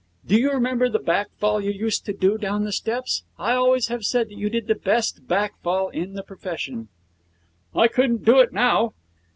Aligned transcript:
'Do 0.25 0.35
you 0.35 0.51
remember 0.51 0.89
the 0.89 0.97
back 0.97 1.27
fall 1.37 1.61
you 1.61 1.69
used 1.69 2.05
to 2.07 2.11
do 2.11 2.35
down 2.35 2.63
the 2.63 2.71
steps? 2.71 3.23
I 3.37 3.51
always 3.51 3.85
have 3.89 4.03
said 4.03 4.29
that 4.29 4.35
you 4.35 4.49
did 4.49 4.65
the 4.65 4.73
best 4.73 5.27
back 5.27 5.61
fall 5.61 5.89
in 5.89 6.13
the 6.15 6.23
profession.' 6.23 6.87
'I 7.75 7.87
couldn't 7.89 8.25
do 8.25 8.39
it 8.39 8.51
now!' 8.51 8.95